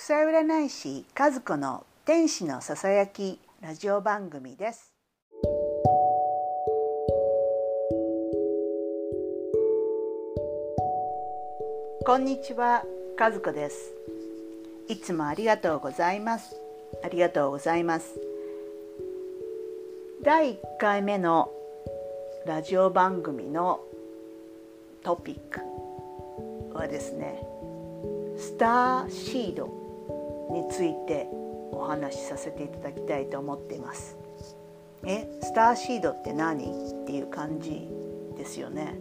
[0.00, 4.94] 国際占い師和子の天使のささやきラジオ番組です。
[12.06, 12.82] こんにちは
[13.18, 13.92] 和子です。
[14.88, 16.56] いつもありがとうございます。
[17.04, 18.18] ありがとうございます。
[20.22, 21.50] 第1回目の
[22.46, 23.80] ラジオ番組の
[25.04, 25.60] トピック
[26.74, 27.42] はですね
[28.38, 29.79] スターシード。
[30.52, 31.28] について
[31.72, 34.16] お話しさせていただきたいと思っています。
[35.04, 36.64] えスターシードって何？
[36.64, 37.88] っていう感じ
[38.36, 38.98] ですよね。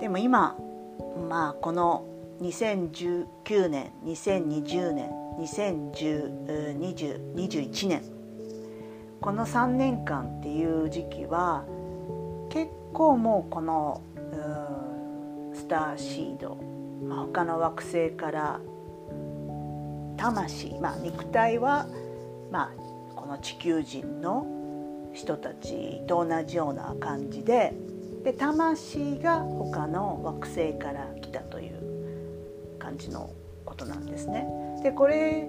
[0.00, 0.56] でも今
[1.28, 2.06] まあこの
[2.40, 8.02] 2019年2020年2021年
[9.20, 11.64] この3年間っていう時期は
[12.48, 14.00] 結構もうこの
[15.52, 16.56] スターシード
[17.02, 18.60] まあ、他の惑星から
[20.20, 21.86] 魂、まあ、肉体は、
[22.50, 24.46] まあ、この地球人の
[25.14, 27.72] 人たちと同じような感じで
[28.22, 33.30] で魂が他の惑星から来たという感じの
[33.64, 34.46] ことなんですね。
[34.82, 35.48] でこれ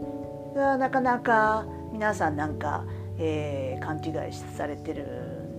[0.56, 2.86] がなかなか皆さんなんか、
[3.18, 5.06] えー、勘違いされてる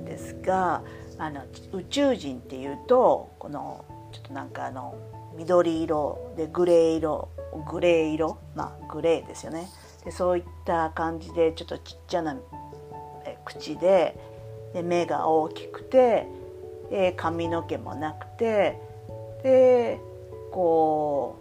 [0.02, 0.82] んですが
[1.18, 4.94] あの宇宙人っていうとこのちょっとなんかあの
[5.36, 7.28] 緑色でグレー色
[7.70, 8.38] グレー色？
[8.54, 9.68] まあグレーですよね。
[10.04, 12.36] でそういった感じでちょっとちっちゃな
[13.44, 14.16] 口で
[14.72, 16.26] で目が大きくて
[16.90, 18.78] で髪の毛もなくて
[19.42, 20.00] で
[20.50, 21.36] こ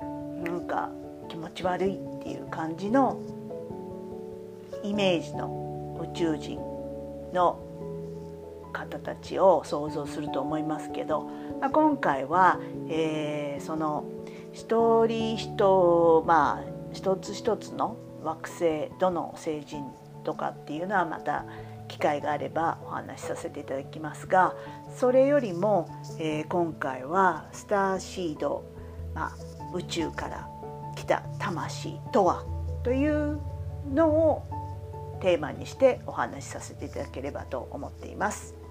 [0.00, 0.04] う
[0.42, 0.90] なんか
[1.28, 3.18] 気持ち悪いっていう感じの
[4.82, 6.58] イメージの宇宙人
[7.32, 7.58] の
[8.94, 11.24] 方たちを想像すると思いますけど、
[11.60, 14.04] まあ、今回は、えー、その
[14.52, 19.84] 一人一まあ一つ一つの惑星どの星人
[20.22, 21.44] とかっていうのはまた
[21.88, 24.54] 機会があればお話しさせていただきますが
[24.96, 25.88] それよりも、
[26.18, 28.64] えー、今回はスターシード、
[29.14, 30.48] まあ、宇宙から
[30.96, 32.44] 来た魂とは
[32.84, 33.40] という
[33.92, 38.63] のをテーマにしてお話しさせていただければと思っています。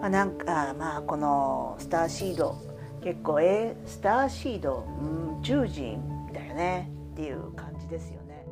[0.00, 2.56] まあ、なんかまあこのスターシード
[3.02, 6.00] 結構えー、スターシード、うん、宇宙人
[6.32, 8.44] だよねっていう感じですよね。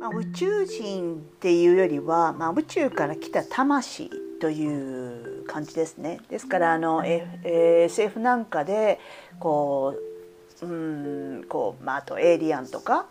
[0.00, 4.10] まあ、宇宙人っていうよりは、まあ、宇宙から来た魂
[4.40, 6.18] という感じですね。
[6.28, 8.98] ですからあの、F え SF なんかで
[9.38, 10.13] こう
[10.64, 13.06] うんこう、まあ、あとエイリアンとか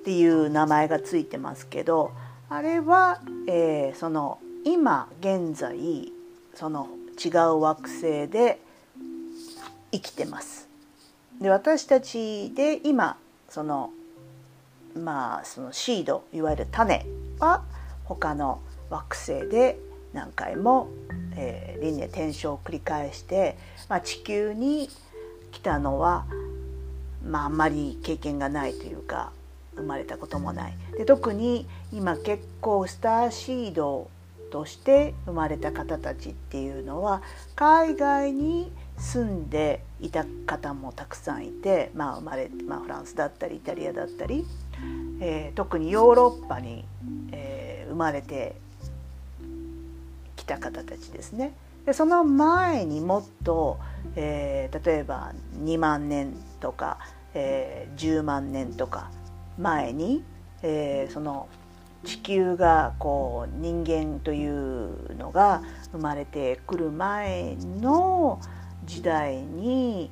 [0.00, 2.12] っていう名前がついてますけど
[2.48, 6.12] あれは、えー、その今現在
[6.54, 6.88] その
[7.22, 8.60] 違う惑星で
[9.92, 10.68] 生きてます。
[11.40, 13.16] で私たちで今
[13.48, 13.90] その
[14.94, 17.04] まあそのシードいわゆる種
[17.38, 17.62] は
[18.04, 19.78] 他の惑星で
[20.12, 20.88] 何回も、
[21.36, 23.58] えー、輪廻転生を繰り返して、
[23.88, 24.88] まあ、地球に
[25.52, 26.26] 来たのは
[27.28, 29.32] まあ、あんまり経験がないというか
[29.76, 34.10] 生まれたこともないで特に今結構スターシード
[34.50, 37.22] として生まれた方たちっていうのは
[37.54, 44.46] 海外に住んでいた方もたくさんいて、まあ生まれまあ、フランスだったりイタリアだったり、
[45.20, 46.84] えー、特にヨーロッパに、
[47.32, 48.56] えー、生まれて
[50.36, 51.52] きた方たちですね。
[51.84, 53.78] でその前にもっと、
[54.16, 55.32] えー、例えば
[55.62, 56.98] 2万年とか
[57.38, 59.10] えー、10万年とか
[59.58, 60.24] 前に、
[60.62, 61.48] えー、その
[62.02, 68.40] 地球がこう人間というのが生まれてくる前の
[68.86, 70.10] 時代に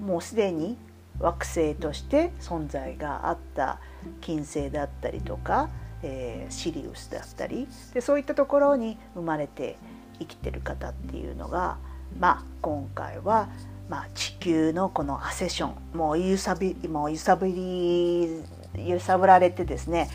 [0.00, 0.76] もうすでに
[1.18, 3.80] 惑星として存在があった
[4.20, 5.68] 金星だったりとか、
[6.02, 9.76] えー、シリウスだったりでそういったところに生まれて
[10.20, 11.78] 生きてる方っていうのが、
[12.20, 13.48] まあ、今回は
[13.92, 18.40] まあ、地球のこのアセションもう揺さびもう揺さぶり
[18.74, 20.08] 揺さぶられてですね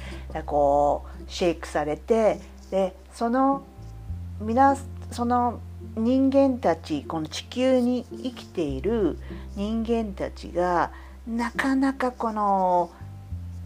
[0.48, 2.40] こうシェイクされて
[2.72, 3.64] でその
[4.42, 4.76] 皆
[5.12, 5.62] その
[5.96, 9.20] 人間たちこの地球に生きている
[9.56, 10.92] 人間たちが
[11.28, 12.90] なかなかこの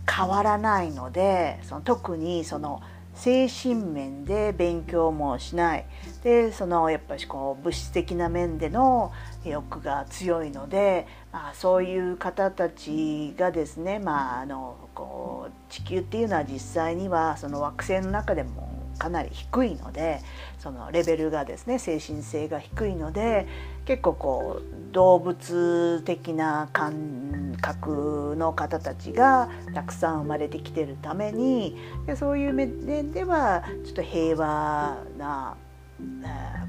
[0.06, 2.81] 変わらないのでその特にその
[3.13, 5.86] 精神面で勉強もしない。
[6.24, 9.12] でそのやっぱりこう物質的な面での
[9.44, 20.19] 欲が強いので、まあ、そういう方たちがですね、まあ、あのこう地球っていうのは実際にはその惑星の中でもかなり低いので
[20.60, 23.48] そのレベルがですね精神性が低いので
[23.86, 31.78] 結構こう動物的な感覚の方たちがたくさん生まれてきてるために
[32.18, 35.56] そういう面ではちょっと平和な、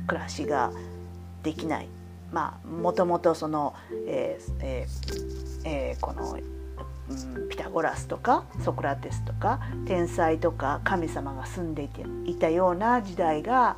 [0.06, 0.72] 暮らしが
[1.42, 1.88] できない。
[2.30, 3.74] まあ、もともとその、
[4.06, 6.38] えーえーえー、この、
[7.50, 11.90] ピタゴラスとかソクラテスとか天才とか神様が住んで
[12.24, 13.76] いたような時代が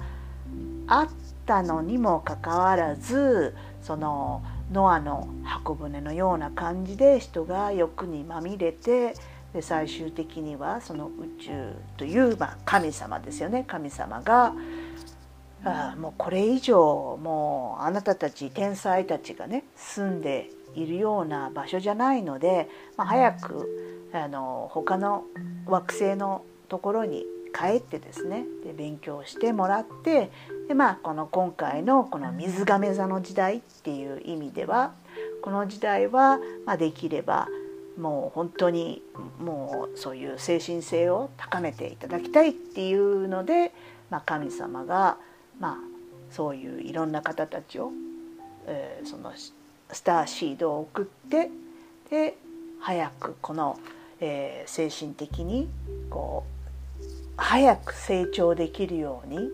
[0.86, 1.08] あっ
[1.46, 4.42] たのにもかかわらずその
[4.72, 9.14] ノアの箱舟のような感じで人が欲にまみれて
[9.52, 13.64] で最終的にはその宇宙という、まあ、神様ですよね。
[13.66, 14.52] 神様が
[15.64, 25.24] あもうこれ以上もうあなたたち天才たちがね住んでいるような場所じゃないので、まあ、早くあの他の
[25.66, 27.24] 惑星のところに
[27.54, 30.30] 帰ってですねで勉強してもらって
[30.68, 34.92] で、まあ、この今回のこの水亀座の時代っていう意味では
[35.42, 37.48] この時代は、まあ、できれば
[37.98, 39.02] もう本当に
[39.38, 43.72] もうそういう精神性を高めていただきたいっていうので、
[44.10, 45.16] まあ、神様が、
[45.60, 45.76] まあ、
[46.30, 47.92] そういういろんな方たちを、
[48.66, 49.32] えー、その
[49.92, 51.50] スターシードを送って
[52.10, 52.36] で
[52.80, 53.78] 早くこの、
[54.20, 55.68] えー、精神的に
[56.10, 56.54] こう
[57.36, 59.50] 早く成長できるように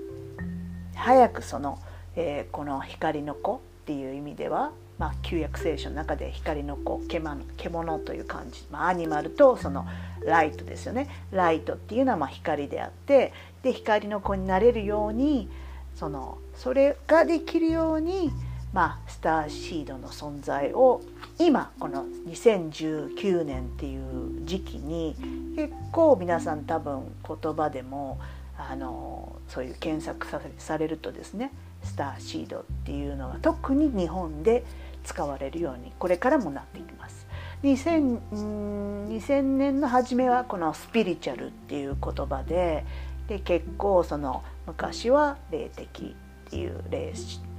[1.01, 1.79] 早くその、
[2.15, 9.87] えー、この光の子っていう意味では、まあ、旧約聖書の中で光の子獣獣という感じ、まあ、アニマルとその
[10.25, 11.09] ライトですよね。
[11.33, 13.33] ライトっていうのはまあ光であって
[13.63, 15.49] で光の子になれるように
[15.97, 18.31] そのそれができるように
[18.73, 21.03] まあ、スターシードの存在を
[21.41, 25.17] 今この2019年っていう時期に
[25.57, 28.21] 結構皆さん多分言葉でも
[28.69, 30.27] あのそういう検索
[30.59, 31.53] されるとですね
[31.83, 34.65] スターシードっていうのは特に日本で
[35.05, 37.27] 使われるようにこれからもなっていきます。
[37.63, 42.85] 2000, 2000年の初めはこのスピリチュアルっていう言葉で
[43.29, 46.17] で結構その昔は霊的
[46.49, 47.13] っていう霊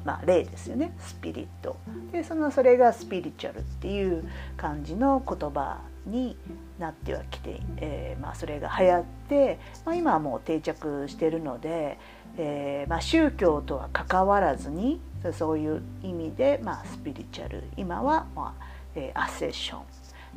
[0.04, 1.78] まあ、霊ですよねスピリット
[2.12, 4.28] でそのそれがスピリチュアルっていう
[4.58, 6.38] 感じの言葉に
[6.80, 12.00] なってはきて、えーまあ、それが流行って、まあ、今はもう定着してるので、
[12.38, 15.00] えーまあ、宗教とは関わらずに
[15.38, 18.66] そういう意味で、まあ、スピリチュアル今は、まあ
[18.96, 19.82] えー、アセッション。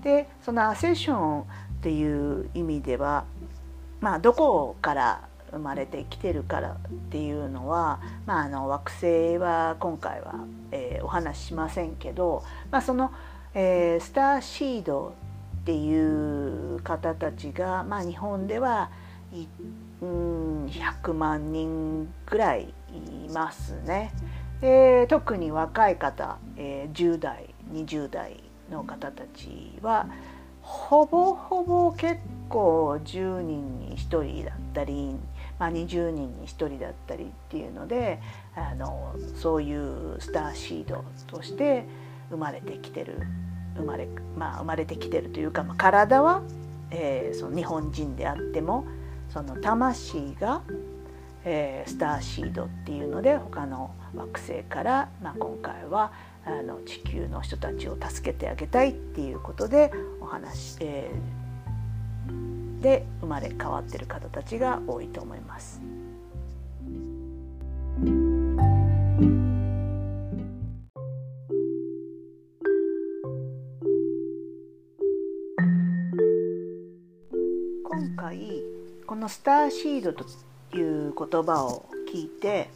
[0.03, 1.45] でそのアセッションっ
[1.81, 3.25] ていう意味では、
[4.01, 6.77] まあ、どこから生まれてきてるからっ
[7.11, 10.35] ていうのは、まあ、あの惑星は今回は、
[10.73, 13.13] えー、お話ししませんけど、まあ、その、
[13.55, 15.15] えー、スターシード
[15.65, 18.91] っていう方たちが、まあ、日本では
[20.03, 24.13] 100万人ぐらいいますね。
[24.61, 30.07] で特に若い方、えー、10代20代の方たちは
[30.63, 35.17] ほぼほぼ結構10人に1人だったり
[35.59, 38.21] まあ、20人に1人だったりっていうので
[38.57, 41.87] あのそういうスターシードとして
[42.31, 43.21] 生まれてきてる
[43.77, 46.43] 生まれ,、まあ、生まれてきてるというか、まあ、体は、
[46.91, 48.87] えー、その日本人であっても
[49.31, 50.63] その魂が、
[51.45, 56.13] えー、スターシードっていうので他の惑星から、まあ、今回は
[56.47, 59.91] あの地球の人たちを助けてあげたいっていうことで
[60.21, 61.45] お話、えー
[62.85, 65.81] で生まれ変わってる方たちが多いと思います。
[79.25, 80.25] の「スターシード」と
[80.77, 82.69] いう言葉を聞いて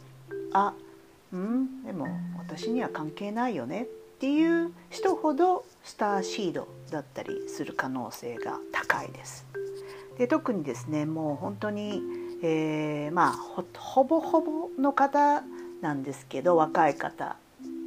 [0.51, 0.73] あ
[1.31, 2.07] うんでも
[2.39, 3.85] 私には関係ないよねっ
[4.19, 9.45] ていう人ほどスターシードだったりする可能性が高いです。
[10.17, 12.01] で特にですねもう本当に、
[12.41, 13.33] えー、まあ
[13.77, 15.43] ほぼほぼの方
[15.81, 17.37] なんですけど若い方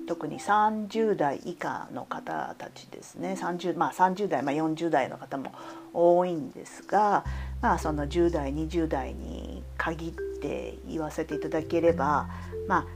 [0.06, 5.52] 特に30代以下の方たちですね30、まあ、30代、まあ、40代の方も
[5.92, 7.24] 多いんですが、
[7.62, 12.28] まあ、その10代20代に限って言わせていただければ
[12.68, 12.86] ま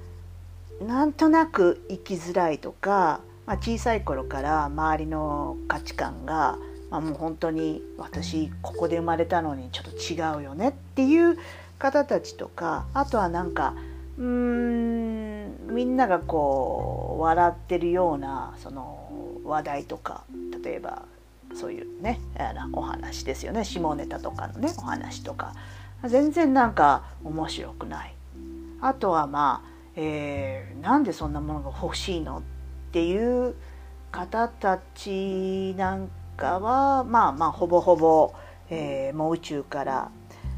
[0.83, 6.59] あなんとなく生きづらいとか、まあ、小さい頃から周りの価値観が
[6.91, 11.37] まあ、もう本当に私ここで生まれたのにちょっと違うよねっていう
[11.79, 13.75] 方たちとかあとはなんか
[14.19, 19.11] うーんみんながこう笑ってるようなその
[19.45, 20.25] 話題とか
[20.63, 21.03] 例えば
[21.57, 22.21] そういうね
[22.73, 23.65] お話ですよね。
[23.65, 25.55] 下ネタとかのねお話とか。
[26.05, 28.15] 全然なんか面白くない。
[28.81, 32.43] あとはまあ、えー、なんでそんなものが欲しいのっ
[32.93, 33.55] ていう
[34.13, 38.35] 方たちなんかはまあまあほぼほぼ、
[38.69, 40.11] えー、もう宇宙から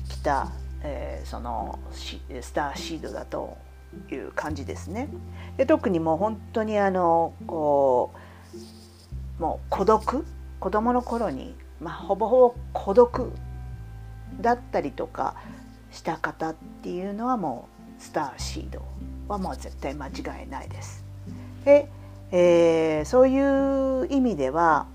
[0.09, 0.51] 来た、
[0.83, 3.57] えー、そのスターシードだと
[4.11, 5.09] いう感じですね。
[5.57, 8.13] で特にもう本当にあのこ
[9.39, 10.27] うもう孤独
[10.61, 13.33] 子供の頃に、まあ、ほぼほぼ孤独
[14.41, 15.37] だったりとか
[15.91, 18.83] した方っていうのはもうスターシード
[19.29, 21.05] はもう絶対間違いないです。
[21.65, 21.89] で、
[22.31, 24.87] えー、そういう意味では、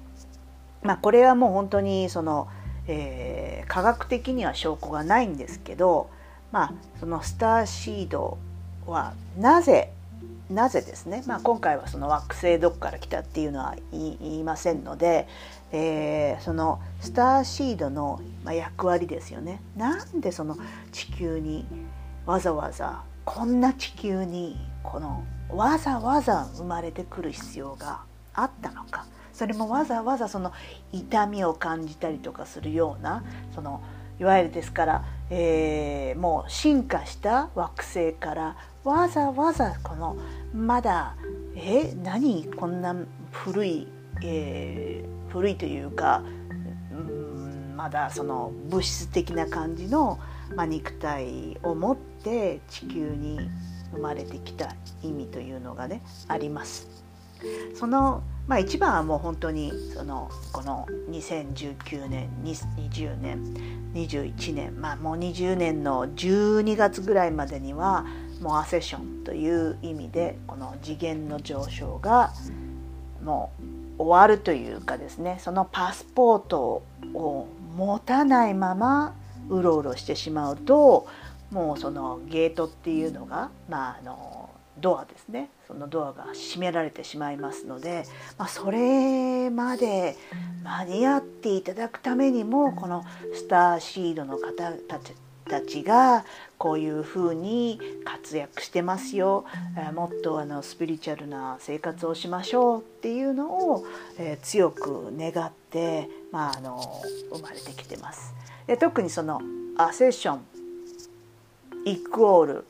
[0.81, 2.47] まあ、これはもう本当にその、
[2.87, 6.09] えー、科学的には証拠がないんですけど、
[6.51, 8.37] まあ、そのスターシード
[8.85, 9.91] はなぜ
[10.53, 15.27] なぜですね、まあ、今回はその惑星どこから来たっていうのは言いませんので、
[15.71, 19.61] えー、そのスターシードの役割ですよね。
[19.75, 20.57] なんでその
[20.91, 21.65] 地球に
[22.25, 28.01] わざわざこんな地球にこのわざわざ生まれてくる必要が
[28.33, 29.05] あったのか。
[29.33, 30.53] それもわざわざその
[30.91, 33.23] 痛みを感じたりとかするような
[33.55, 33.81] その
[34.19, 40.17] いわゆるですから、えー、もう進化した惑星からわざわざこの
[40.53, 41.15] まだ
[41.55, 42.95] え何こんな
[43.31, 43.87] 古い、
[44.21, 46.21] えー、古いというか、
[46.91, 50.19] うん、まだその物質的な感じの、
[50.55, 53.39] まあ、肉体を持って地球に
[53.93, 56.87] 生まれてきた意味というのがねあります。
[57.75, 63.41] そのまあ、一番はもう本当にそのこの2019年20年
[63.93, 68.05] 21年まあもう20年の12月ぐらいまでには
[68.41, 72.33] もうアセションという意味でこの次元の上昇が
[73.23, 73.51] も
[73.97, 79.15] う終わるというかですねそのパスポートを持たないまま
[79.49, 81.07] うろうろしてしまうと
[81.51, 84.49] もうそのゲートっていうのが、まあ、あの
[84.79, 85.49] ドアですね。
[85.67, 88.05] そのドアが閉められてしまいますので、
[88.37, 90.17] まあ、それまで
[90.63, 95.13] 間に合っていただくためにもこのスターシードの方たち
[95.45, 96.25] たちが
[96.63, 99.43] こういうふうに活躍してますよ
[99.93, 103.85] もっとあのスピリチュアルな生活をしましょうっていうのを、
[104.17, 106.81] え、強く願って、まあ、あの
[107.33, 108.33] 生まれてきてます。
[108.65, 109.41] で特にその
[109.75, 110.41] アセッション
[111.83, 112.65] イクオール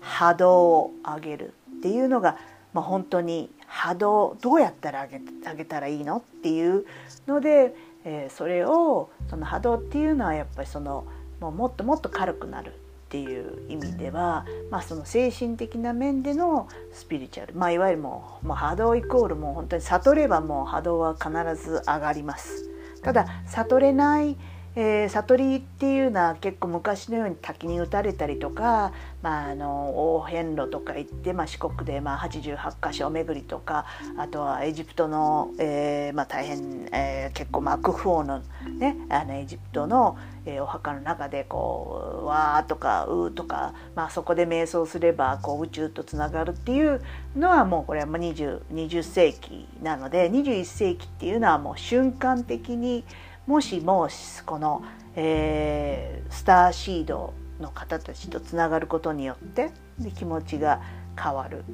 [0.00, 2.36] 波動を上げるっていうのが、
[2.72, 6.86] まあ、本当に波動どうやったら上げ上げたらいいのっていう
[7.28, 7.72] ので、
[8.04, 11.06] えー、それをその波動っていうのはやっぱりその
[11.38, 12.81] もうもっともっと軽くなる
[13.12, 21.30] っていう意味では、まあ、その精神的な面でのスピリチュアル、まあ、いわゆるもうもう波動イコールもう本当に悟ればもう波動は必
[21.62, 22.70] ず上がります。
[23.02, 24.38] ただ悟れない
[24.74, 33.84] えー、悟りっていうのは結構昔のように滝に打たれたりとか、まあ、あのお遍路とか行って、まあ、四国でまあ88か所巡りとか
[34.16, 38.40] あとはエジプトの、えーまあ、大変、えー、結構まあクフ王の,、
[38.78, 47.02] ね、あのエジプトの、えー、お墓の中でこう「わ」とか「う」とか、まあ、そこで瞑想すればこう宇宙とつながるっていう
[47.36, 53.04] のはもうこれは 20, 20世紀なので21世紀っていうのはもう瞬間的に
[53.46, 54.08] もしも
[54.46, 54.84] この、
[55.16, 60.80] えー、スターシードの方たちとつながることによってで気持ちが
[61.20, 61.64] 変わる、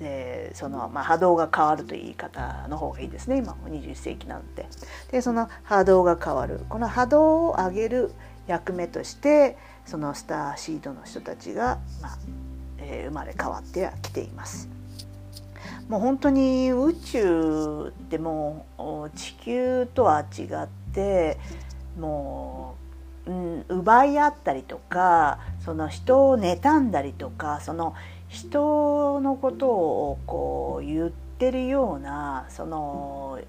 [0.00, 3.38] えー、その、まあ、波動が変わるという言い方の方がいいですね。
[3.38, 4.66] 今も21世紀なので
[5.10, 6.60] でその波動が変わる。
[6.68, 8.12] この波動を上げる
[8.46, 12.18] 役目としてそのスターシードの人たちが、まあ
[12.78, 14.68] えー、生まれ変わってはきています。
[15.88, 20.79] もう本当に宇宙ってもう地球とは違って
[21.98, 22.76] も
[23.26, 27.94] う、うん、奪い合ったりとかその人を妬んだりとかその
[28.28, 33.40] 人のことをこう言ってるようなその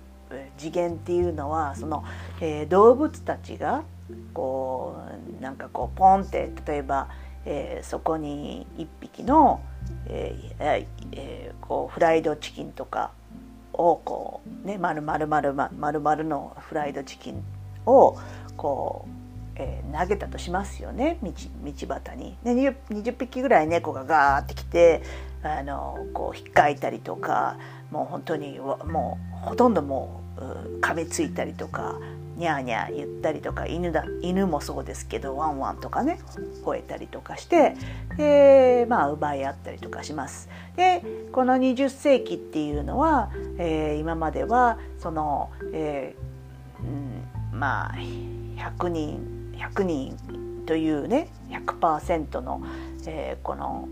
[0.57, 2.03] 次元っていうのはその、
[2.39, 3.83] えー、動物たちが
[4.33, 4.95] こ
[5.39, 7.09] うなんかこうポンって例えば、
[7.45, 9.61] えー、そこに1匹の
[10.07, 13.11] えーえー、こうフライドチキンとか
[13.73, 17.43] をこうね丸々丸々丸々のフライドチキン
[17.85, 18.17] を
[18.57, 22.37] こう、えー、投げたとしますよね道道端に。
[22.43, 25.01] で 20, 20匹ぐらい猫がガーってきて
[25.43, 27.57] あのこう引っかいたりとか
[27.91, 31.97] もう本当にもうほとんどもう噛みついたりとか
[32.41, 36.19] ニャーニャー言ったりとか犬だ犬もそうですけどワンワンとかね
[36.65, 37.75] 吠えたりとかして
[38.17, 40.49] でまあ奪い合ったりとかします。
[40.75, 43.29] でこの20世紀っていうのは、
[43.59, 52.63] えー、今まではその、えーうん、まあ100人100人というね100%の、
[53.05, 53.87] えー、この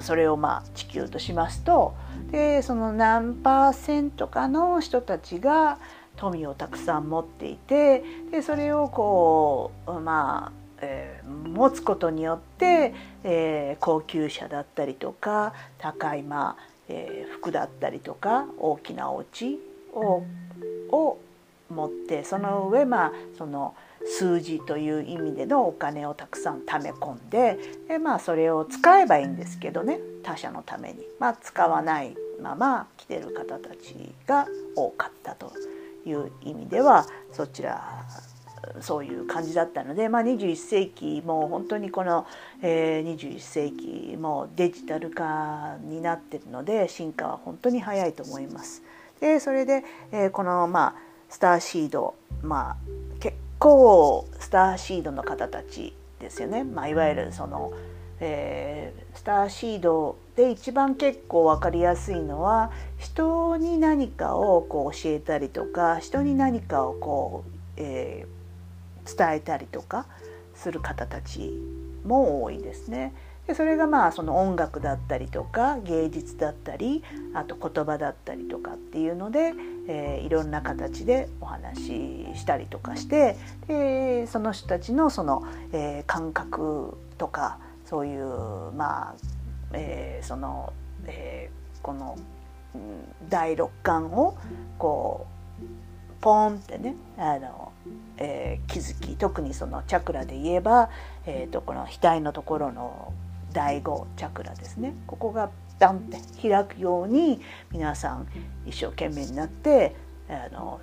[0.00, 1.94] それをまあ地球としますと
[2.32, 5.78] でその何パーセントかの人たちが
[6.18, 12.92] 富をたくさん持っていてでそれをこうまあ、えー、持つことによって、
[13.24, 19.58] えー、高級車だったりとか高い、まあえー、服だったりとか大きなお家
[19.94, 20.24] を
[20.90, 21.18] を
[21.70, 23.74] 持ってその上まあその
[24.06, 27.58] 数字という意味でのお金をたくさん貯め込んで
[27.88, 34.46] で、まあ、それを使えばいいんですけどね他者のために、まあ、使わないまま来てる方たちが
[34.76, 35.52] 多かったと
[36.08, 38.04] いう意味ではそちら
[38.80, 42.26] そういう感じだったので、まあ、21世紀もう本当にこの、
[42.62, 48.82] えー、21世紀もデジタル化になってるので進化は本当に早いと思います。
[49.20, 50.94] でそれで、えー、この、まあ、
[51.28, 52.76] スターシード、まあ、
[53.20, 57.72] 結構スターシードの方たちですよね、まあ、いわゆるその、
[58.20, 70.06] えー、スターシードで一番結構分かりやすいのは人に何かをこう教えたりとか人に何かをこう、えー、伝えたりとか
[70.54, 71.60] する方たち
[72.04, 73.12] も多いですね。
[73.48, 77.02] でそれがまあその音楽だったりとか芸術だったり
[77.34, 79.54] あと言葉だったりとかっていうので、
[79.88, 85.42] えー、いろんな形でお話ししたりとかしてでその人たちのその、
[85.72, 89.14] えー、感覚とかそういうまあ、
[89.72, 90.72] えー、その、
[91.06, 92.16] えー、この、
[93.28, 94.36] 第六感を
[94.78, 95.26] こ
[95.60, 95.64] う
[96.20, 97.72] ポンってねあの、
[98.18, 100.90] えー、気づき特にそのチャクラで言えば、
[101.26, 103.12] えーとこの額のところの
[103.52, 108.26] 第5チャクラですねここがダンって開くように皆さん
[108.66, 109.94] 一生懸命になって
[110.28, 110.80] あの、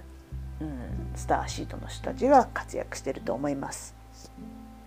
[0.62, 0.80] うん、
[1.16, 3.95] スターシートの人たちが活躍してると思います。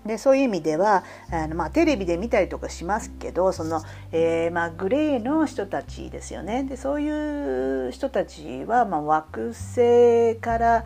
[0.09, 6.65] でそういう意味ではあの、まあ、テレビで見たりとかしますけどその、えーまあ、グレーの人たちですよね。
[6.65, 10.85] でそういう人たちは、まあ、惑星から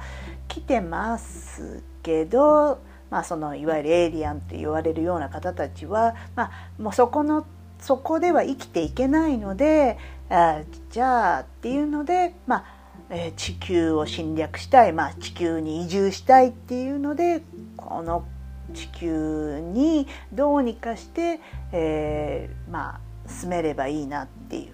[0.49, 2.81] 来てますけど
[3.11, 7.47] まあ、そのいわゆるエイリアンって言われるような方たちは、まあ、もうそこの
[7.79, 9.99] そこでは生きていけないので
[10.31, 12.65] あじゃあっていうので、まあ
[13.11, 17.43] えー、地球を侵略したい、まあ、地球に移住したいっていうので
[17.77, 18.25] この
[18.73, 21.41] 地球にどうにかして、
[21.73, 24.69] えー、まあ住めればいいなってい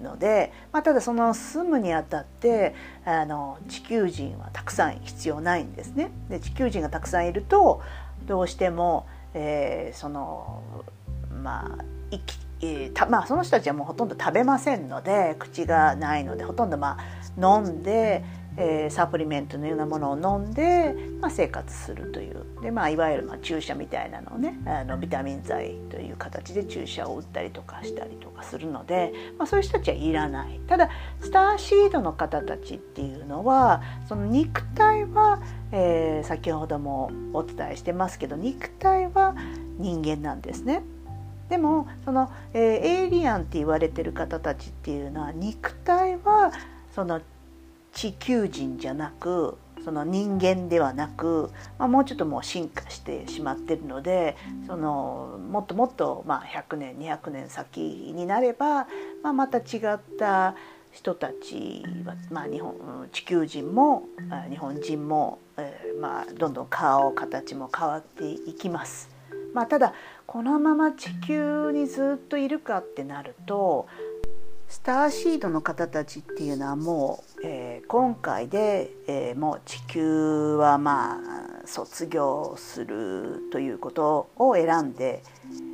[0.00, 2.74] うので、まあ、ただその住むにあたって
[3.04, 6.10] あの地球人はたくさん必要ないんですね。
[6.28, 7.82] で地球人がたくさんいると
[8.26, 10.62] どうしても、えー、その
[11.42, 18.24] まあ生きえー、たまあその人たちはもうほとんど食べませんので口がないのでほとんどまあ飲んで、
[18.56, 22.44] えー、サプリメントのようなものを飲んで、まあ、生活するという。
[22.62, 30.60] で、まあ、いわゆるまあ注射みたいなのをねあのビタミン剤という形で注射を打ったりとかしたりとかするので、まあ、そういう人たちはいらない。
[30.66, 30.90] ただ
[31.20, 35.40] スターシードの方たちっていうのはその肉体は、
[35.72, 39.34] えー、先ほどもお伝えしてますけど肉体は
[39.78, 40.82] 人間なんですね。
[41.48, 46.50] でもその、えー、エイリアンって言われてる方たちっていうのは肉体は
[46.92, 47.20] その
[47.96, 58.86] 地球人じゃなくその人間ではなく、まあ、もうちょっともう進化してしまってるのでそのもっともっとまあ100年200年先になれば、
[59.22, 60.54] まあ、また違った
[60.92, 64.02] 人たちは、まあ、日本地球人も
[64.50, 69.08] 日本人も、えー、まあ、どんどん顔形も変わっていきます。
[69.54, 69.94] まあ、ただ
[70.26, 73.86] このまま地球にずっといるかってなると
[74.68, 85.22] スターシードの方たちっていうのはもう、えー、今回で、えー、もう地球はまあ卒業するということを選んで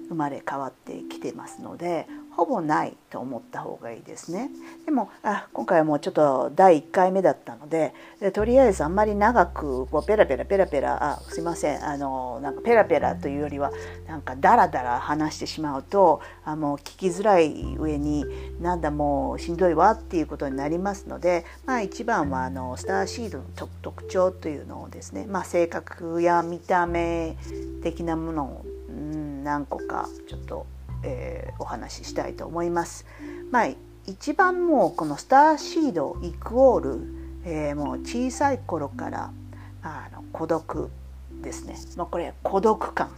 [0.08, 4.50] 生まれ変わってきてますのでほぼないと思った方がいいですね。
[4.86, 7.92] でもあ今回はもうちょっと第1回目だったので
[8.32, 13.70] とりあえずあんまり長くこうペラペラペラペラあすいませんあのなんかペラペラというよりは
[14.06, 18.24] なんかダラダラ話してしまうとあもう聞きづらい上に
[18.60, 23.44] なんだもうしんどいわっていうことになりますので、まあ、一番はあのスターシードの
[23.82, 27.36] 特徴というのをですね、まあ、性格や見た目
[27.82, 30.66] 的なものを、うん、何個かちょっと
[31.02, 33.06] えー、お話ししたいと思います。
[33.50, 33.68] まあ、
[34.06, 37.00] 一番もうこのスターシードイクオール、
[37.44, 39.30] えー、もう小さい頃から
[39.82, 40.90] あの孤独
[41.42, 43.10] ですね、まあ、これ孤独感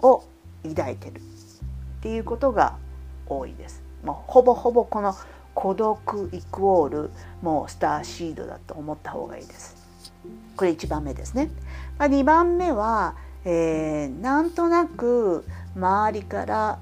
[0.00, 0.24] を
[0.66, 1.20] 抱いてるっ
[2.00, 2.76] ていうことが
[3.26, 3.82] 多いです。
[4.02, 5.14] もうほぼほぼこの
[5.54, 7.10] 孤独イクオール
[7.42, 9.76] もうスターシードだと思った方がいいです。
[10.56, 11.50] これ1番目ですね。
[11.98, 15.44] まあ、2番目は、えー、なんとなく
[15.76, 16.78] 周りから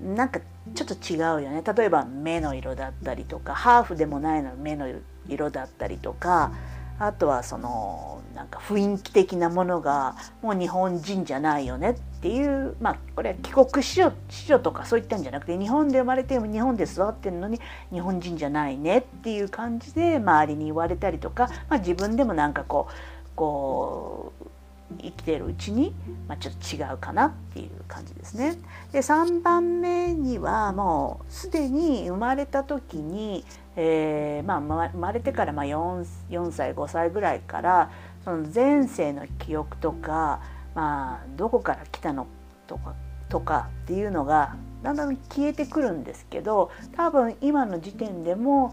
[0.00, 0.40] なんか
[0.74, 1.62] ちょっと違うよね。
[1.62, 4.88] 例えば目の色だったりとかハーフでもないの目の
[5.28, 6.52] 色だったりとか
[6.98, 17.58] あとはそのなんか雰囲気的なものがもう日本人じゃないよねっていうまあこれは帰国子女子女とかそういったんじゃなくて日本で生まれても日本で育ってるのに
[17.90, 22.94] 日本人じゃないねっていう感じで周りに言われたりとか、まあ、自分でもなんかこう
[23.34, 24.49] こう
[24.98, 25.94] 生きてるうちに、
[26.28, 28.58] まあ、ちょっと違うかなっていう感じですね。
[28.92, 33.44] で3番目にはもうすでに生まれた時に、
[33.76, 37.90] えーまあ、生まれてからまあ 4, 4歳5歳ぐらいから
[38.24, 40.40] その前世の記憶とか、
[40.74, 42.26] まあ、どこから来たの
[42.66, 42.94] とか
[43.28, 48.72] とかっていうのがだんだん消えてくるんですけど多分今の時点でも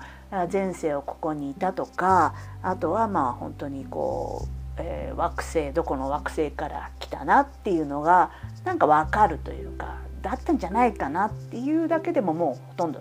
[0.51, 8.31] 前世をここにいたとかあとはまあ本当にこうえー、惑星どこの惑星から来たなっていうのが
[8.63, 12.99] なんか分かるというかだったんじゃないかなっていうだけでももうほとんど、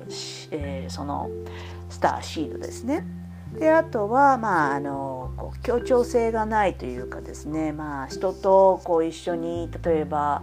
[0.50, 1.30] えー、その
[1.88, 3.04] スターシードですね。
[3.58, 10.42] であとはまああのこう協調性がないというかですね、まあ、人とこう一緒に例えば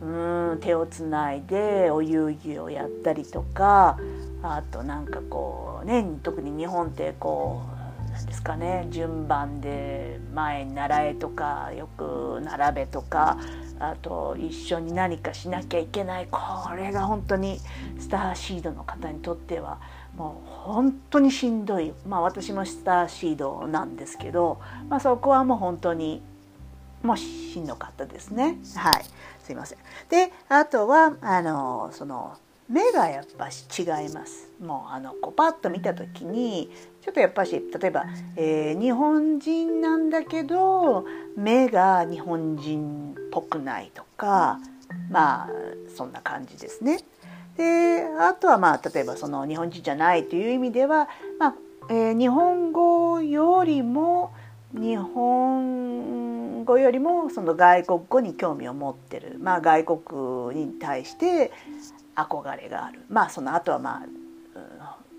[0.00, 3.98] うん手をつないでお遊戯をやったりとか
[4.42, 7.75] あとなんかこうね特に日本ってこう
[8.24, 13.38] ですかね順番で前に習えとかよく並べとか
[13.78, 16.40] あと一緒に何かしなきゃいけないこ
[16.74, 17.60] れが本当に
[17.98, 19.80] スターシードの方にとっては
[20.16, 26.22] もう本当にしんどいまあ私もスターシードなんですけど、まあ、そこはもう本当に
[27.02, 28.58] もうしんどかったですね。
[28.74, 29.04] はい。
[29.42, 29.78] すいません。
[30.08, 32.36] であとはあのその
[32.68, 34.48] 目がやっぱ違います。
[34.60, 36.70] もうあのこうパッと見た時に
[37.06, 41.04] ちょっとやっぱし例えば、えー、日本人なんだけど
[41.36, 44.58] 目が日本人っぽくないとか
[45.08, 45.48] まあ
[45.96, 46.98] そんな感じですね。
[47.56, 51.54] であとはまあ例えばその日本人じゃないという意味では、まあ
[51.90, 54.32] えー、日本語よりも
[54.72, 59.84] 日本語よりもその外国語に興味を持ってる、まあ、外
[60.50, 61.52] 国に対して
[62.16, 63.02] 憧れがある。
[63.08, 64.02] まあその後はまあ、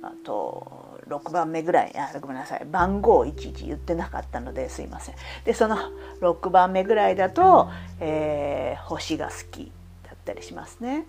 [0.02, 5.16] うん、あと6番目ぐらいあごめんなさい番号いちいち言ってなかったのですいません。
[5.46, 5.78] でその
[6.22, 9.72] 6番目ぐらいだと、えー、星が好き
[10.04, 11.06] だったりしますね。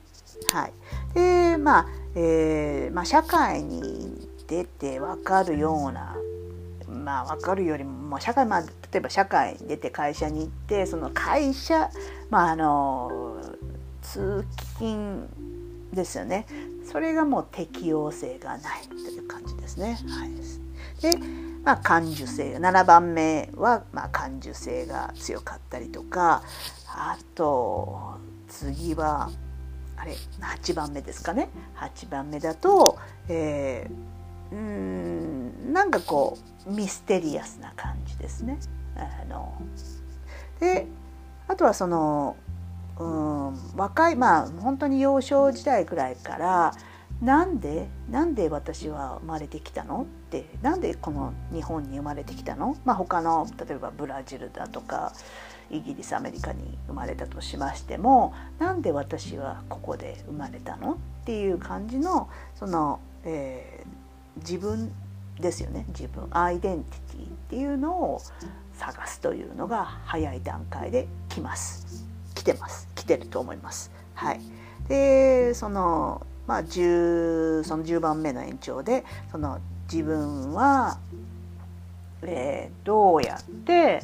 [0.52, 0.72] はい、
[1.14, 6.16] でまあ、えーまあ、社会に出て分かるような
[6.86, 11.90] まあ分かるよりももう社会まあ例えば社会に出て会社に行ってその会社
[12.30, 13.40] まああの
[14.02, 15.28] 通勤
[15.92, 16.46] ですよね
[16.90, 19.98] それがもう適応性がないという感じですね。
[20.08, 20.30] はい、
[21.02, 21.18] で、
[21.62, 26.42] まあ、感受性7番目は、まあ、感受性が強かったりとか
[26.86, 29.30] あと次は
[29.96, 32.98] あれ8番目ですかね8番目だと、
[33.28, 38.58] えー、うんなんかこうミステリアスな感じですね。
[38.96, 39.60] あの
[40.58, 40.86] で
[41.46, 42.36] あとはその
[42.98, 46.74] うん若いまあ本当に幼少時代くらいから
[47.22, 50.02] なんでなんで私は生まれてきたの？
[50.02, 55.12] ってなんでこの日本に生まれてきたの、まあ、他の例えばブラジルだとか
[55.70, 60.92] イギリスアメリカに生まれたとしましてもなんで私はここで生まれたの？
[60.92, 64.92] っていう感じのその、えー、自分
[65.40, 65.84] ですよね。
[65.88, 68.20] 自分アイデンティティっていうのを
[68.74, 72.06] 探すというのが早い段階で来ます。
[72.48, 73.90] 来てます来てると思います。
[74.14, 74.40] はい、
[74.88, 80.98] でその,、まあ10、その10番目の延長でその自分は、
[82.22, 84.02] えー、どうやって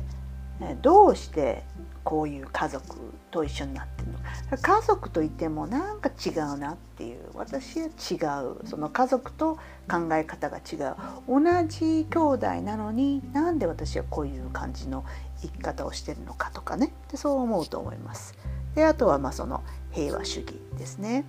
[0.83, 1.65] どうして
[2.05, 2.97] こういう家族
[3.31, 4.19] と一緒になってるの。
[4.61, 7.21] 家族といってもなんか違うなっていう。
[7.35, 8.15] 私は違
[8.45, 8.69] う。
[8.69, 9.57] その家族と
[9.91, 10.97] 考え方が違う。
[11.27, 15.05] 同じ兄弟なのになんで私はこういう感じの
[15.41, 16.93] 生き方をしてるのかとかね。
[17.11, 18.35] でそう思うと思います。
[18.75, 19.63] であとはまあその
[19.93, 21.25] 平和主義ですね。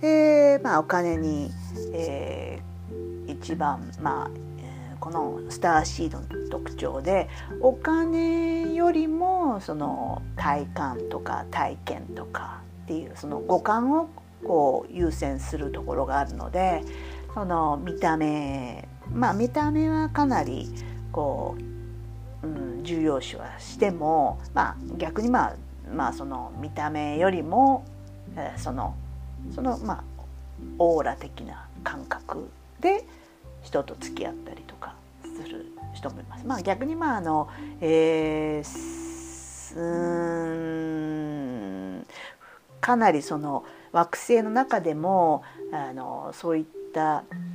[0.00, 1.50] でまあお金に、
[1.92, 4.30] えー、一番まあ
[5.04, 7.28] このスターシードの特徴で
[7.60, 14.08] お金よりもその体感とか体験とかっていうその五感を
[14.46, 16.80] こう優先するところがあるので
[17.34, 20.70] その見た目まあ見た目はかなり
[21.12, 21.54] こ
[22.42, 25.56] う、うん、重要視はしても、まあ、逆にまあ
[25.94, 27.84] まあその見た目よりも、
[28.36, 28.96] えー、その
[29.54, 30.04] そのまあ
[30.78, 32.48] オーラ的な感覚
[32.80, 33.04] で
[33.74, 36.46] 人と付き合ったりとかする人もいます。
[36.46, 37.48] まあ、逆にまああの、
[37.80, 39.04] えー
[39.76, 39.80] う
[42.00, 42.06] ん
[42.80, 46.83] かなりその惑星の中でもあのそういった、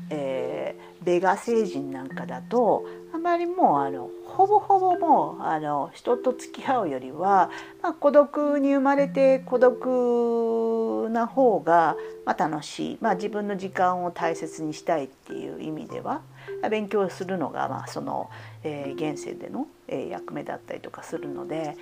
[0.10, 7.49] えー、ベガ星人なんかだとあまりもうあのほぼほぼもうあの人と付き合うよりは、
[7.82, 16.21] まあ、孤独に生まれて孤独な方が、まあ、楽しい、まあ、自分の時間を大切にしたいっていう意味では
[16.69, 18.30] 勉強するのが、まあ、その、
[18.63, 21.75] えー、現世での、えー、役目だったりとかするので、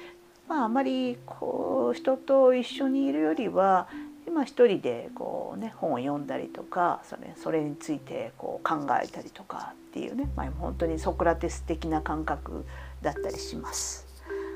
[0.47, 3.87] まあ、あまりこう人と一緒にいるよりは
[4.37, 12.63] 今一人でこう、ね、本を読んだりとかそれそれについてこう考えたりとかっていうね、まあ、本当にソクラテス的な感覚
[13.01, 14.05] だったりします。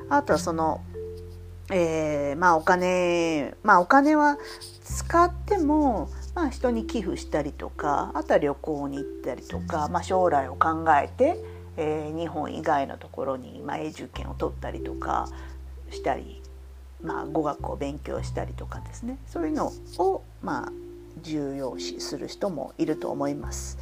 [0.07, 0.81] あとはその、
[1.71, 4.37] えー、まあお金まあお金は
[4.83, 11.43] 使っても、まあ、人に寄付したりとかあとは旅行に行ったりとか、まあ、将来を考えて、
[11.77, 15.27] えー、日本以外のところに、まあ、永住権を取ったりとか
[15.89, 16.40] したり
[17.03, 20.71] まあ、語学を勉強したりとかですねそういうのを、まあ、
[21.21, 23.77] 重要視する人もいると思います。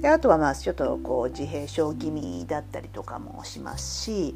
[0.00, 4.34] であとはまあちょっとこう自閉症気味だったりとかもしますし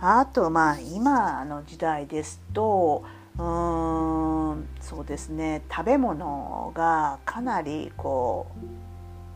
[0.00, 3.04] あとまあ今の時代ですと
[3.38, 8.46] うーんそうですね食べ物がかなりこ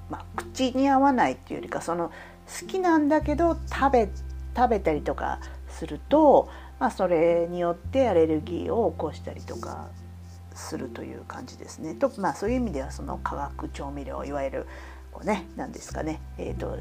[0.08, 2.10] う、まあ、口に合わないっていうよりかその
[2.60, 4.08] 好きなんだけど食べ
[4.56, 6.48] 食べたりとかすると
[6.80, 9.88] まあ、それによってアレルギーを起こしたりとか
[10.54, 11.94] するという感じですね。
[11.94, 14.66] とまあ、そういう意味ではその化学調味料いわゆる
[15.12, 16.78] こうね何ですかね、えーと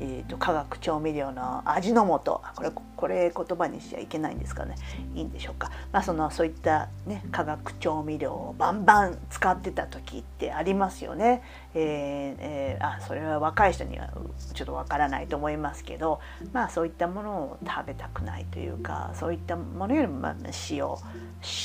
[0.00, 2.40] えーと、化学調味料の味の素。
[2.56, 4.74] これこれ言葉にしちゃいけないんですかね。
[5.14, 11.42] いいんでしょうか、まあ、そのそういった、ね、化学調味料をバンバン使ってた時ってありますよね。
[11.74, 14.08] えーえー、あそれは若い人には
[14.54, 16.20] ちょっとわからないと思いますけど、
[16.52, 20.28] まあ、そういったものを食べたくないというかそういったものよりも、
[20.70, 20.86] 塩。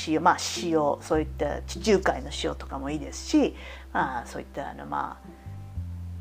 [0.06, 0.78] 塩まあ塩。
[1.00, 3.56] そういった地中海の塩とかもいいですし、
[3.92, 5.47] まあ、そういったあのまあ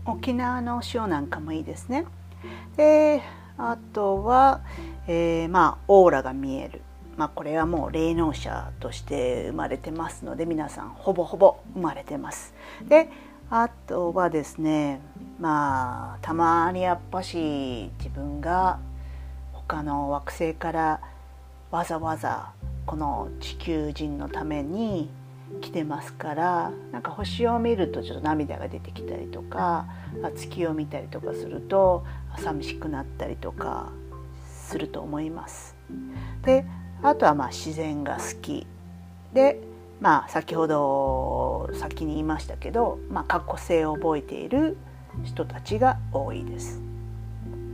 [0.08, 2.06] 沖縄の塩なんかもいいですね。
[2.78, 3.22] で
[3.58, 4.62] あとは、
[5.08, 6.82] えー、まあオーラが見える。
[7.18, 12.54] まあ、これはもう霊能者として生まれてますので皆さんほぼほぼ生まれてます。
[12.88, 13.10] で
[13.50, 15.02] あとはですね
[15.40, 18.80] まあたまにやっぱし自分が
[19.52, 21.02] 他の惑星から
[21.72, 22.52] わざわざ
[22.86, 25.10] この地球人のために
[25.62, 29.88] 来てますからなんか星を見るとちょっと涙が出てきたりとか
[30.36, 32.06] 月を見たりとかすると
[32.38, 33.92] 寂しくなったりとか
[34.46, 35.76] すると思います。
[36.44, 36.66] で
[37.02, 38.68] あとはまあ自然が好き
[39.34, 39.62] で
[40.00, 44.78] まあ先ほど先に言いましたけど、まあ、過去性を覚えている
[45.24, 46.82] 人たちが多いです。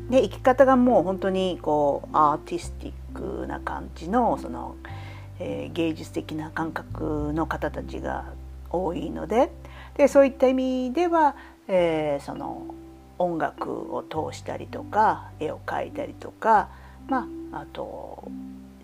[0.09, 8.25] で生き方がもう本当にこうアーティスティックな感じのそのえー、芸術的な感覚の方たちが
[8.69, 9.51] 多いので
[9.97, 11.35] でそういった意味では、
[11.67, 12.73] えー、その
[13.19, 16.69] 音楽を通したりとか絵を描いたりとか、
[17.07, 18.27] まあ、あと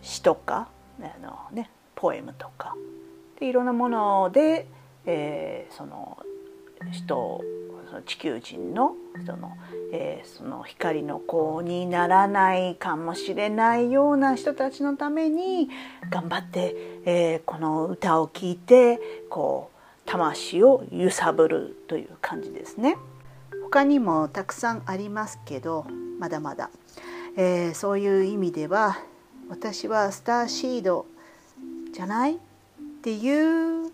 [0.02, 0.70] 詩とか
[1.02, 2.76] あの、ね、ポエムとか
[3.40, 4.68] でいろんなもので、
[5.06, 6.18] えー、その
[6.92, 7.42] 人
[7.90, 8.94] その地球人の
[9.26, 9.58] その,、
[9.92, 15.70] えー、その光の子にならないかもしれないような人たちのために
[16.12, 16.76] 頑張って、
[17.06, 19.00] えー、この歌を聴いて
[19.30, 22.98] こう魂を揺さぶるという感じですね。
[23.64, 25.86] 他にもたくさんありますけど
[26.20, 26.70] まだまだ、
[27.38, 29.00] えー、そういう意味では
[29.50, 31.06] 私はスターシード
[31.92, 32.38] じゃないっ
[33.02, 33.92] ていう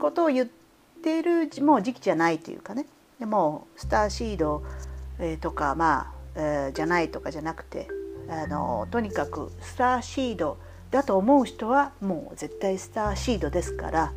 [0.00, 0.61] ことを言って
[1.02, 2.86] っているもう時期じゃないというかね
[3.18, 4.62] でもスターシード、
[5.18, 7.88] えー、とかまあ、えー、じゃないとかじゃなくて
[8.28, 10.58] あのとにかくスターシード
[10.92, 14.12] だと思う人はもう絶対スターシードですから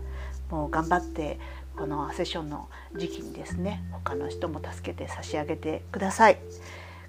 [0.52, 1.40] もう頑張って
[1.76, 6.38] このセッションの時期にですね他の人も助けて差し上げてください。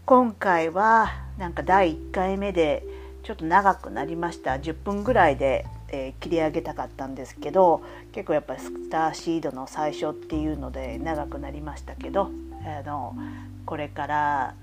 [0.07, 2.85] 今回はなんか第1回目で
[3.25, 12.31] ちょっと長くなりました10分ぐらいでえー、切り上げたかったんですけど結構やっぱりスターシードの最初っていうので長くなりましたけど
[12.65, 13.17] あの
[13.65, 14.55] これから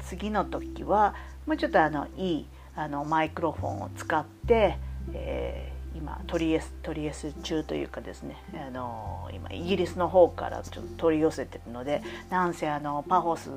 [0.00, 1.14] 次の時は
[1.46, 4.78] もうちょっとあのいいあのマイクロフォンを使って、
[5.12, 13.50] えー、今取り寄せ取り寄せ中というかですねあの今イギリスの方からちょっと取り寄せてるのでなんせあのパフォス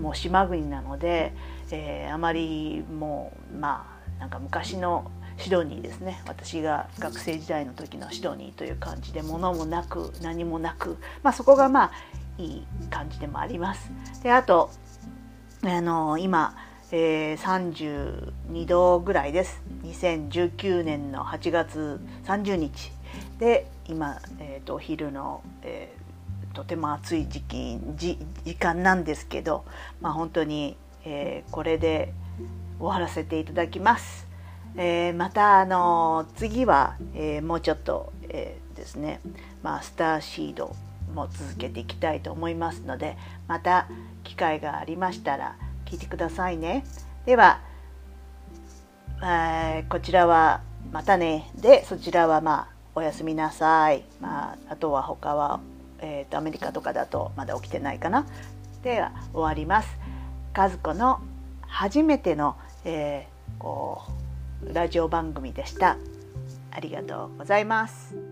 [0.00, 1.32] も島国なので、
[1.70, 11.92] えー、あまりもうまあなんか昔のシドニーですね私が学生時代の時のシドニーという感じで物もなく何もなく、まあ、そこがまあ
[12.38, 13.90] いい感じでもあります。
[14.22, 14.70] であと
[15.64, 16.54] あの今
[16.90, 22.92] えー、32度ぐらいです2019年の8月30日
[23.38, 29.64] で今、えーと、お昼の、えー、とても暑い時期時時間なんですけど、
[30.00, 32.14] まあ、本当に、えー、これで
[32.78, 34.27] 終わらせていただきます。
[34.76, 39.20] えー、またあの次は、えー、もうちょっと、えー、ですね、
[39.62, 40.74] まあ、スターシード
[41.14, 43.16] も続けていきたいと思いますので
[43.48, 43.88] また
[44.24, 46.84] 機会がありましたら聞いてくださいね。
[47.24, 47.60] では、
[49.22, 50.60] えー、こちらは
[50.92, 54.04] またねでそちらはまあおやすみなさい。
[54.20, 55.60] まあ、あとは他は、
[56.00, 58.26] えーと、アメリカとかだとまだ起きてないかな。
[58.82, 59.88] では終わります。
[60.56, 61.20] 和子の
[61.60, 64.12] 初めての、えー、こう
[64.64, 65.96] ラジオ番組でした。
[66.70, 68.27] ありがとうございます。